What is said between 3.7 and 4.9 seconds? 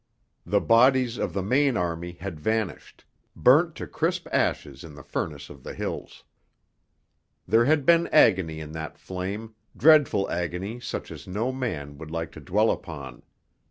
to crisp ashes